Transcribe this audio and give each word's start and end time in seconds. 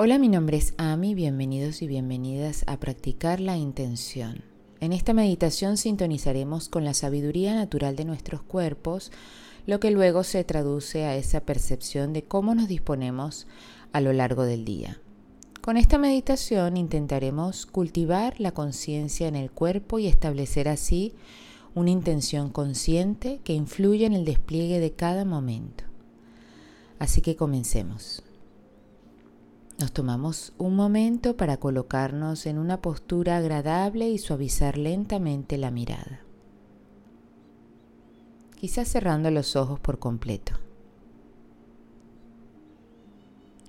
Hola, 0.00 0.20
mi 0.20 0.28
nombre 0.28 0.56
es 0.56 0.74
Ami, 0.76 1.16
bienvenidos 1.16 1.82
y 1.82 1.88
bienvenidas 1.88 2.62
a 2.68 2.78
practicar 2.78 3.40
la 3.40 3.56
intención. 3.56 4.44
En 4.78 4.92
esta 4.92 5.12
meditación 5.12 5.76
sintonizaremos 5.76 6.68
con 6.68 6.84
la 6.84 6.94
sabiduría 6.94 7.52
natural 7.56 7.96
de 7.96 8.04
nuestros 8.04 8.40
cuerpos, 8.40 9.10
lo 9.66 9.80
que 9.80 9.90
luego 9.90 10.22
se 10.22 10.44
traduce 10.44 11.04
a 11.04 11.16
esa 11.16 11.40
percepción 11.40 12.12
de 12.12 12.22
cómo 12.22 12.54
nos 12.54 12.68
disponemos 12.68 13.48
a 13.92 14.00
lo 14.00 14.12
largo 14.12 14.44
del 14.44 14.64
día. 14.64 15.00
Con 15.62 15.76
esta 15.76 15.98
meditación 15.98 16.76
intentaremos 16.76 17.66
cultivar 17.66 18.38
la 18.38 18.52
conciencia 18.52 19.26
en 19.26 19.34
el 19.34 19.50
cuerpo 19.50 19.98
y 19.98 20.06
establecer 20.06 20.68
así 20.68 21.12
una 21.74 21.90
intención 21.90 22.50
consciente 22.50 23.40
que 23.42 23.54
influya 23.54 24.06
en 24.06 24.12
el 24.12 24.24
despliegue 24.24 24.78
de 24.78 24.92
cada 24.92 25.24
momento. 25.24 25.82
Así 27.00 27.20
que 27.20 27.34
comencemos. 27.34 28.22
Nos 29.78 29.92
tomamos 29.92 30.52
un 30.58 30.74
momento 30.74 31.36
para 31.36 31.58
colocarnos 31.58 32.46
en 32.46 32.58
una 32.58 32.82
postura 32.82 33.36
agradable 33.36 34.10
y 34.10 34.18
suavizar 34.18 34.76
lentamente 34.76 35.56
la 35.56 35.70
mirada. 35.70 36.22
Quizás 38.56 38.88
cerrando 38.88 39.30
los 39.30 39.54
ojos 39.54 39.78
por 39.78 40.00
completo. 40.00 40.54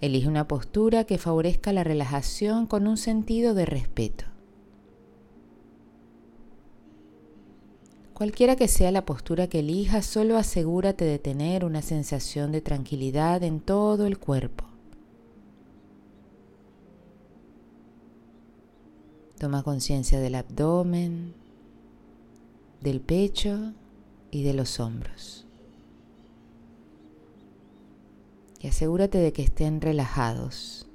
Elige 0.00 0.28
una 0.28 0.48
postura 0.48 1.04
que 1.04 1.18
favorezca 1.18 1.74
la 1.74 1.84
relajación 1.84 2.66
con 2.66 2.86
un 2.86 2.96
sentido 2.96 3.52
de 3.52 3.66
respeto. 3.66 4.24
Cualquiera 8.14 8.56
que 8.56 8.66
sea 8.66 8.90
la 8.92 9.04
postura 9.04 9.48
que 9.48 9.58
elijas, 9.58 10.06
solo 10.06 10.38
asegúrate 10.38 11.04
de 11.04 11.18
tener 11.18 11.66
una 11.66 11.82
sensación 11.82 12.50
de 12.50 12.62
tranquilidad 12.62 13.42
en 13.42 13.60
todo 13.60 14.06
el 14.06 14.18
cuerpo. 14.18 14.67
Toma 19.38 19.62
conciencia 19.62 20.18
del 20.18 20.34
abdomen, 20.34 21.32
del 22.80 23.00
pecho 23.00 23.72
y 24.32 24.42
de 24.42 24.52
los 24.52 24.80
hombros. 24.80 25.46
Y 28.60 28.66
asegúrate 28.66 29.18
de 29.18 29.32
que 29.32 29.42
estén 29.42 29.80
relajados. 29.80 30.86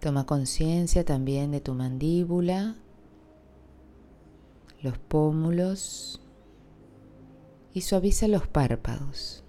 Toma 0.00 0.26
conciencia 0.26 1.04
también 1.04 1.50
de 1.50 1.60
tu 1.60 1.74
mandíbula, 1.74 2.76
los 4.82 4.98
pómulos 4.98 6.20
y 7.72 7.80
suaviza 7.80 8.28
los 8.28 8.46
párpados. 8.46 9.43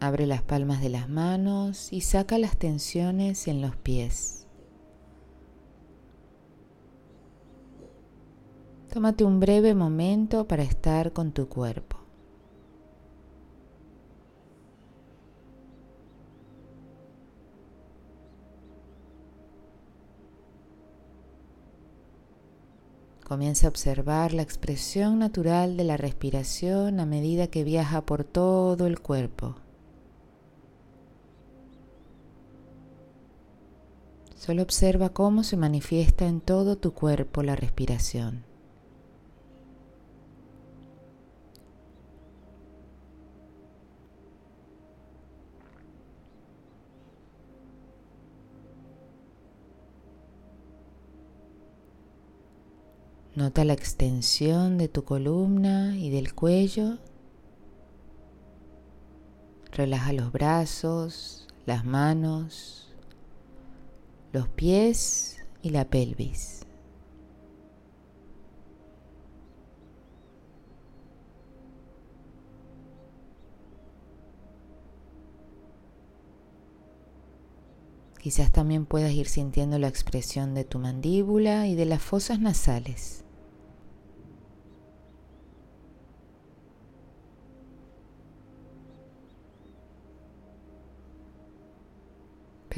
Abre 0.00 0.26
las 0.26 0.42
palmas 0.42 0.80
de 0.80 0.90
las 0.90 1.08
manos 1.08 1.92
y 1.92 2.02
saca 2.02 2.38
las 2.38 2.56
tensiones 2.56 3.48
en 3.48 3.60
los 3.60 3.76
pies. 3.76 4.46
Tómate 8.92 9.24
un 9.24 9.40
breve 9.40 9.74
momento 9.74 10.46
para 10.46 10.62
estar 10.62 11.12
con 11.12 11.32
tu 11.32 11.48
cuerpo. 11.48 11.98
Comienza 23.24 23.66
a 23.66 23.70
observar 23.70 24.32
la 24.32 24.40
expresión 24.40 25.18
natural 25.18 25.76
de 25.76 25.84
la 25.84 25.98
respiración 25.98 26.98
a 26.98 27.04
medida 27.04 27.48
que 27.48 27.62
viaja 27.62 28.06
por 28.06 28.24
todo 28.24 28.86
el 28.86 29.00
cuerpo. 29.00 29.56
Solo 34.38 34.62
observa 34.62 35.08
cómo 35.08 35.42
se 35.42 35.56
manifiesta 35.56 36.24
en 36.26 36.40
todo 36.40 36.76
tu 36.78 36.94
cuerpo 36.94 37.42
la 37.42 37.56
respiración. 37.56 38.44
Nota 53.34 53.64
la 53.64 53.72
extensión 53.72 54.78
de 54.78 54.88
tu 54.88 55.02
columna 55.04 55.96
y 55.98 56.10
del 56.10 56.32
cuello. 56.34 56.98
Relaja 59.72 60.12
los 60.12 60.30
brazos, 60.30 61.48
las 61.66 61.84
manos, 61.84 62.87
los 64.32 64.48
pies 64.48 65.38
y 65.62 65.70
la 65.70 65.84
pelvis. 65.84 66.66
Quizás 78.20 78.52
también 78.52 78.84
puedas 78.84 79.12
ir 79.12 79.28
sintiendo 79.28 79.78
la 79.78 79.88
expresión 79.88 80.52
de 80.52 80.64
tu 80.64 80.78
mandíbula 80.78 81.66
y 81.66 81.74
de 81.74 81.86
las 81.86 82.02
fosas 82.02 82.40
nasales. 82.40 83.24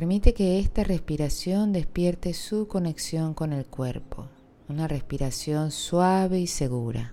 Permite 0.01 0.33
que 0.33 0.59
esta 0.59 0.83
respiración 0.83 1.75
despierte 1.75 2.33
su 2.33 2.67
conexión 2.69 3.35
con 3.35 3.53
el 3.53 3.67
cuerpo, 3.67 4.31
una 4.67 4.89
respiración 4.89 5.71
suave 5.71 6.41
y 6.41 6.47
segura. 6.47 7.11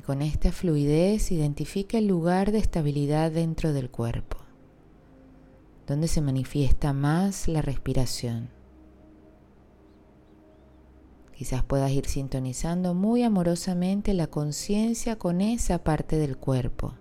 Con 0.00 0.22
esta 0.22 0.52
fluidez 0.52 1.32
identifica 1.32 1.98
el 1.98 2.06
lugar 2.06 2.52
de 2.52 2.58
estabilidad 2.58 3.32
dentro 3.32 3.72
del 3.72 3.90
cuerpo, 3.90 4.38
donde 5.86 6.08
se 6.08 6.20
manifiesta 6.20 6.92
más 6.92 7.48
la 7.48 7.62
respiración. 7.62 8.50
Quizás 11.34 11.64
puedas 11.64 11.90
ir 11.90 12.06
sintonizando 12.06 12.94
muy 12.94 13.22
amorosamente 13.22 14.14
la 14.14 14.26
conciencia 14.26 15.16
con 15.16 15.40
esa 15.40 15.82
parte 15.82 16.16
del 16.16 16.36
cuerpo 16.36 16.99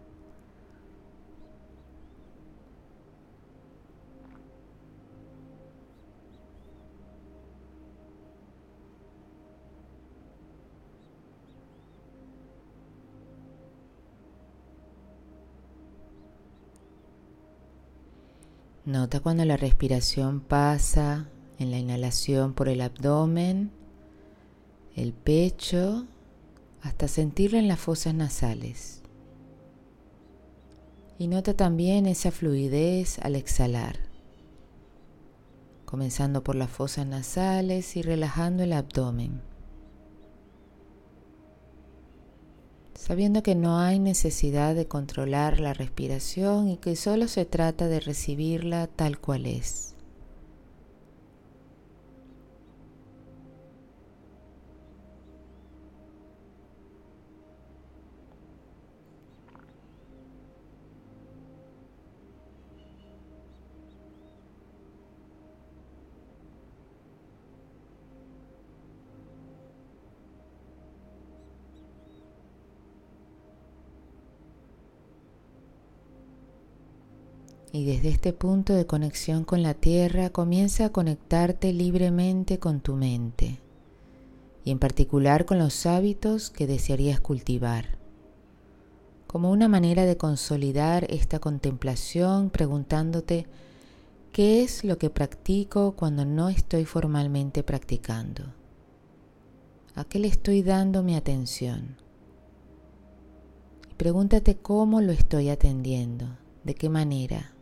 Nota 18.90 19.20
cuando 19.20 19.46
la 19.46 19.56
respiración 19.56 20.40
pasa 20.40 21.30
en 21.60 21.70
la 21.70 21.78
inhalación 21.78 22.56
por 22.56 22.70
el 22.70 22.82
abdomen, 22.82 23.70
el 24.96 25.14
pecho, 25.14 26.08
hasta 26.82 27.08
sentirla 27.08 27.60
en 27.60 27.68
las 27.68 27.80
fosas 27.80 28.16
nasales. 28.16 29.04
Y 31.20 31.28
nota 31.28 31.54
también 31.54 32.08
esa 32.08 32.32
fluidez 32.32 33.20
al 33.20 33.36
exhalar, 33.36 34.00
comenzando 35.86 36.44
por 36.44 36.56
las 36.56 36.72
fosas 36.72 37.06
nasales 37.06 37.96
y 37.96 38.02
relajando 38.02 38.64
el 38.64 38.74
abdomen. 38.74 39.49
Sabiendo 43.00 43.42
que 43.42 43.56
no 43.56 43.80
hay 43.80 43.98
necesidad 43.98 44.76
de 44.76 44.86
controlar 44.86 45.62
la 45.62 45.74
respiración 45.74 46.68
y 46.68 46.78
que 46.78 46.98
solo 46.98 47.30
se 47.30 47.46
trata 47.46 47.88
de 47.88 48.02
recibirla 48.02 48.88
tal 48.88 49.18
cual 49.20 49.46
es. 49.46 49.96
Y 77.72 77.86
desde 77.86 78.10
este 78.10 78.34
punto 78.34 78.74
de 78.74 78.86
conexión 78.86 79.44
con 79.44 79.62
la 79.62 79.74
tierra 79.74 80.32
comienza 80.32 80.86
a 80.86 80.92
conectarte 80.92 81.72
libremente 81.72 82.58
con 82.58 82.82
tu 82.82 82.96
mente 82.96 83.60
y 84.64 84.72
en 84.72 84.80
particular 84.80 85.46
con 85.46 85.58
los 85.58 85.86
hábitos 85.86 86.50
que 86.50 86.68
desearías 86.68 87.20
cultivar. 87.20 87.98
Como 89.28 89.52
una 89.52 89.68
manera 89.68 90.06
de 90.06 90.18
consolidar 90.18 91.06
esta 91.10 91.40
contemplación 91.40 92.50
preguntándote 92.50 93.46
qué 94.32 94.64
es 94.64 94.84
lo 94.84 94.98
que 94.98 95.10
practico 95.10 95.94
cuando 95.94 96.26
no 96.26 96.50
estoy 96.50 96.86
formalmente 96.86 97.64
practicando. 97.64 98.44
¿A 99.96 100.04
qué 100.04 100.20
le 100.20 100.28
estoy 100.28 100.64
dando 100.64 101.04
mi 101.04 101.16
atención? 101.16 101.98
Pregúntate 103.98 104.56
cómo 104.56 105.02
lo 105.02 105.12
estoy 105.12 105.50
atendiendo, 105.50 106.38
de 106.64 106.74
qué 106.74 106.90
manera. 106.90 107.54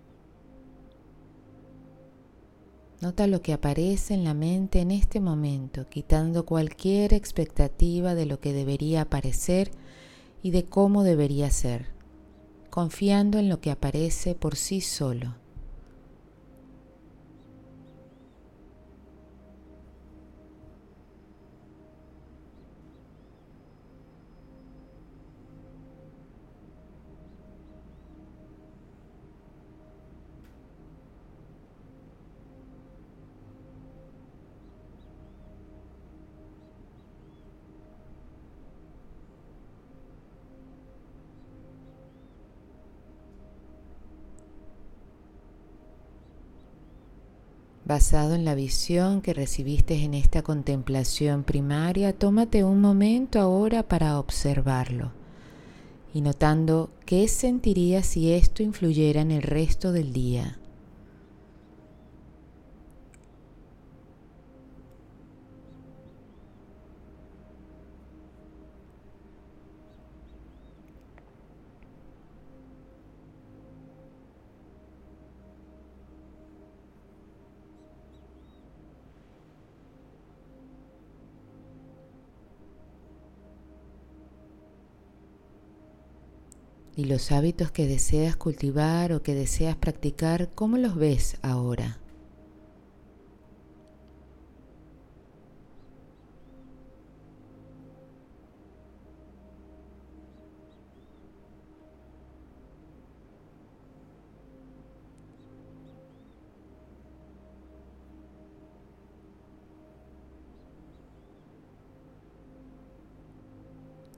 Nota 3.00 3.28
lo 3.28 3.44
que 3.44 3.54
aparece 3.54 4.16
en 4.16 4.24
la 4.24 4.34
mente 4.34 4.80
en 4.80 4.90
este 4.90 5.20
momento, 5.20 5.88
quitando 5.88 6.46
cualquier 6.46 7.14
expectativa 7.14 8.16
de 8.16 8.26
lo 8.26 8.40
que 8.40 8.54
debería 8.54 9.02
aparecer 9.02 9.70
y 10.42 10.50
de 10.50 10.66
cómo 10.66 11.04
debería 11.04 11.52
ser, 11.52 11.86
confiando 12.72 13.38
en 13.38 13.50
lo 13.50 13.62
que 13.62 13.70
aparece 13.70 14.34
por 14.34 14.56
sí 14.56 14.82
solo. 14.82 15.36
Basado 47.88 48.36
en 48.36 48.44
la 48.44 48.54
visión 48.54 49.22
que 49.22 49.34
recibiste 49.34 50.04
en 50.04 50.14
esta 50.14 50.42
contemplación 50.42 51.46
primaria, 51.46 52.12
tómate 52.12 52.66
un 52.66 52.82
momento 52.82 53.40
ahora 53.40 53.82
para 53.82 54.20
observarlo 54.20 55.14
y 56.14 56.20
notando 56.20 56.90
qué 57.06 57.30
sentirías 57.30 58.06
si 58.06 58.34
esto 58.34 58.62
influyera 58.62 59.22
en 59.22 59.32
el 59.32 59.42
resto 59.42 59.94
del 59.94 60.12
día. 60.12 60.60
Y 86.98 87.06
los 87.06 87.32
hábitos 87.32 87.70
que 87.70 87.86
deseas 87.86 88.36
cultivar 88.36 89.14
o 89.14 89.22
que 89.22 89.36
deseas 89.36 89.76
practicar, 89.76 90.50
¿cómo 90.56 90.78
los 90.78 90.96
ves 90.96 91.38
ahora? 91.44 92.00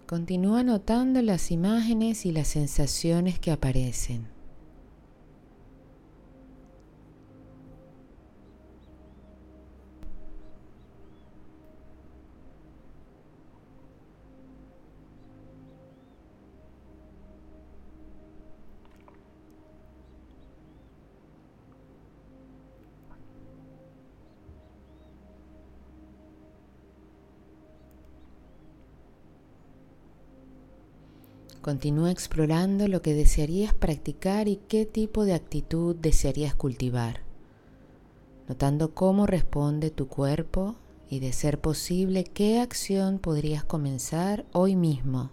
Continúa 0.09 0.63
notando 0.63 1.21
las 1.21 1.51
imágenes 1.51 2.25
y 2.25 2.31
las 2.31 2.47
sensaciones 2.47 3.37
que 3.37 3.51
aparecen. 3.51 4.38
Continúa 31.61 32.11
explorando 32.11 32.87
lo 32.87 33.01
que 33.01 33.13
desearías 33.13 33.73
practicar 33.73 34.47
y 34.47 34.57
qué 34.67 34.85
tipo 34.85 35.25
de 35.25 35.33
actitud 35.33 35.95
desearías 35.95 36.55
cultivar, 36.55 37.21
notando 38.47 38.93
cómo 38.93 39.25
responde 39.25 39.91
tu 39.91 40.07
cuerpo 40.07 40.75
y 41.09 41.19
de 41.19 41.33
ser 41.33 41.59
posible 41.59 42.23
qué 42.23 42.59
acción 42.59 43.19
podrías 43.19 43.63
comenzar 43.65 44.45
hoy 44.53 44.75
mismo. 44.75 45.31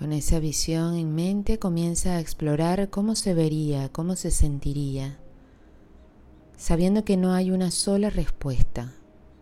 Con 0.00 0.14
esa 0.14 0.40
visión 0.40 0.96
en 0.96 1.14
mente 1.14 1.58
comienza 1.58 2.16
a 2.16 2.20
explorar 2.20 2.88
cómo 2.88 3.14
se 3.14 3.34
vería, 3.34 3.90
cómo 3.90 4.16
se 4.16 4.30
sentiría, 4.30 5.18
sabiendo 6.56 7.04
que 7.04 7.18
no 7.18 7.34
hay 7.34 7.50
una 7.50 7.70
sola 7.70 8.08
respuesta, 8.08 8.94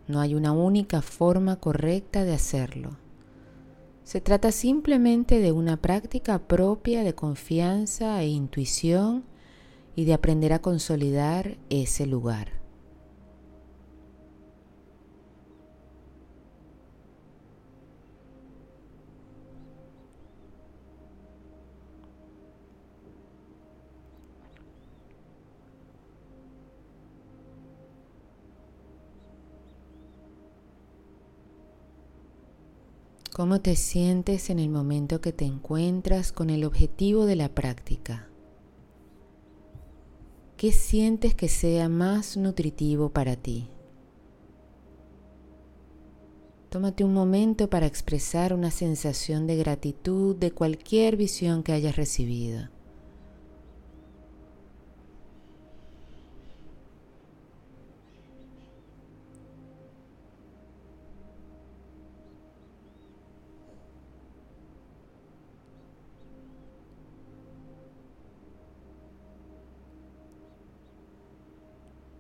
no 0.09 0.19
hay 0.19 0.35
una 0.35 0.51
única 0.51 1.01
forma 1.01 1.61
correcta 1.61 2.25
de 2.25 2.35
hacerlo. 2.35 2.97
Se 4.03 4.21
trata 4.21 4.51
simplemente 4.51 5.39
de 5.39 5.53
una 5.53 5.77
práctica 5.77 6.41
propia 6.41 7.05
de 7.05 7.15
confianza 7.15 8.21
e 8.21 8.27
intuición 8.27 9.23
y 9.95 10.07
de 10.07 10.15
aprender 10.15 10.53
a 10.53 10.59
consolidar 10.61 11.57
ese 11.71 12.05
lugar. 12.05 12.49
¿Cómo 33.39 33.61
te 33.61 33.77
sientes 33.77 34.51
en 34.51 34.59
el 34.59 34.69
momento 34.69 35.21
que 35.21 35.33
te 35.33 35.45
encuentras 35.45 36.33
con 36.33 36.51
el 36.51 36.65
objetivo 36.65 37.25
de 37.25 37.37
la 37.37 37.49
práctica? 37.55 38.29
¿Qué 40.57 40.73
sientes 40.73 41.37
que 41.37 41.47
sea 41.47 41.89
más 41.89 42.37
nutritivo 42.37 43.11
para 43.11 43.37
ti? 43.37 43.69
Tómate 46.69 47.05
un 47.05 47.15
momento 47.15 47.71
para 47.71 47.87
expresar 47.87 48.53
una 48.53 48.73
sensación 48.73 49.47
de 49.47 49.55
gratitud 49.55 50.35
de 50.35 50.51
cualquier 50.51 51.17
visión 51.17 51.63
que 51.63 51.71
hayas 51.71 51.95
recibido. 51.95 52.71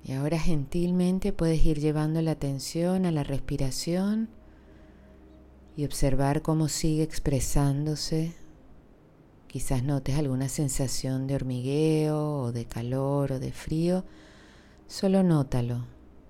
Y 0.08 0.14
ahora 0.14 0.38
gentilmente 0.38 1.34
puedes 1.34 1.62
ir 1.66 1.80
llevando 1.80 2.22
la 2.22 2.30
atención 2.30 3.04
a 3.04 3.12
la 3.12 3.24
respiración 3.24 4.30
y 5.76 5.84
observar 5.84 6.40
cómo 6.40 6.68
sigue 6.68 7.02
expresándose. 7.02 8.32
Quizás 9.48 9.82
notes 9.84 10.18
alguna 10.18 10.48
sensación 10.48 11.26
de 11.26 11.34
hormigueo 11.34 12.38
o 12.38 12.52
de 12.52 12.64
calor 12.64 13.32
o 13.32 13.38
de 13.38 13.52
frío. 13.52 14.06
Solo 14.86 15.22
nótalo 15.22 15.84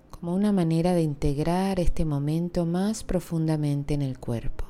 como 0.09 0.35
una 0.35 0.51
manera 0.51 0.93
de 0.93 1.01
integrar 1.01 1.79
este 1.79 2.03
momento 2.03 2.65
más 2.65 3.05
profundamente 3.05 3.93
en 3.93 4.01
el 4.01 4.19
cuerpo. 4.19 4.68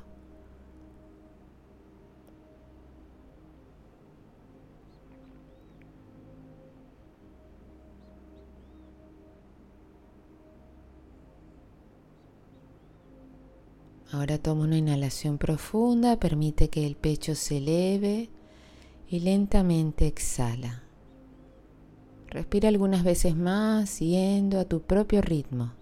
Ahora 14.11 14.39
toma 14.39 14.63
una 14.63 14.77
inhalación 14.77 15.37
profunda, 15.37 16.19
permite 16.19 16.69
que 16.69 16.87
el 16.87 16.95
pecho 16.95 17.35
se 17.35 17.57
eleve 17.57 18.29
y 19.07 19.19
lentamente 19.19 20.07
exhala. 20.07 20.81
Respira 22.27 22.69
algunas 22.69 23.03
veces 23.03 23.35
más, 23.35 23.99
yendo 23.99 24.59
a 24.59 24.65
tu 24.65 24.81
propio 24.81 25.21
ritmo. 25.21 25.73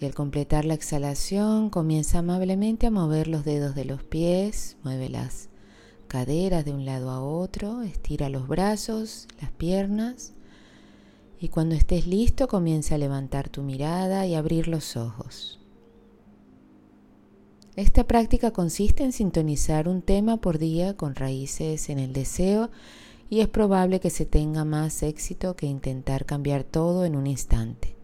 Y 0.00 0.04
al 0.04 0.14
completar 0.14 0.66
la 0.66 0.74
exhalación, 0.74 1.70
comienza 1.70 2.18
amablemente 2.18 2.86
a 2.86 2.90
mover 2.90 3.28
los 3.28 3.44
dedos 3.44 3.74
de 3.74 3.86
los 3.86 4.02
pies, 4.02 4.76
mueve 4.84 5.08
las 5.08 5.48
caderas 6.06 6.66
de 6.66 6.72
un 6.72 6.84
lado 6.84 7.10
a 7.10 7.22
otro, 7.22 7.82
estira 7.82 8.28
los 8.28 8.46
brazos, 8.46 9.26
las 9.40 9.50
piernas 9.52 10.34
y 11.40 11.48
cuando 11.48 11.74
estés 11.74 12.06
listo 12.06 12.48
comienza 12.48 12.96
a 12.96 12.98
levantar 12.98 13.48
tu 13.48 13.62
mirada 13.62 14.26
y 14.26 14.34
abrir 14.34 14.68
los 14.68 14.96
ojos. 14.96 15.58
Esta 17.76 18.04
práctica 18.04 18.50
consiste 18.50 19.04
en 19.04 19.12
sintonizar 19.12 19.88
un 19.88 20.02
tema 20.02 20.38
por 20.38 20.58
día 20.58 20.96
con 20.96 21.14
raíces 21.14 21.90
en 21.90 22.00
el 22.00 22.12
deseo 22.12 22.70
y 23.30 23.40
es 23.40 23.48
probable 23.48 24.00
que 24.00 24.10
se 24.10 24.26
tenga 24.26 24.64
más 24.64 25.02
éxito 25.02 25.54
que 25.54 25.66
intentar 25.66 26.24
cambiar 26.24 26.64
todo 26.64 27.04
en 27.04 27.14
un 27.14 27.26
instante. 27.28 27.94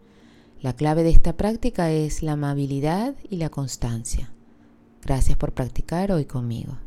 La 0.61 0.73
clave 0.73 1.03
de 1.03 1.09
esta 1.09 1.33
práctica 1.33 1.91
es 1.91 2.23
la 2.23 2.33
amabilidad 2.33 3.15
y 3.29 3.35
la 3.35 3.49
constancia. 3.49 4.31
Gracias 5.03 5.37
por 5.37 5.51
practicar 5.51 6.11
hoy 6.11 6.25
conmigo. 6.25 6.77